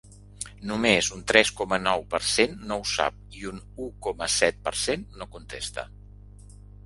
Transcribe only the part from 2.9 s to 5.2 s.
sap i un u coma set per cent